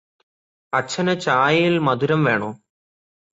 [0.73, 2.51] അച്ഛന് ചായയിൽ മധുരം വേണോ?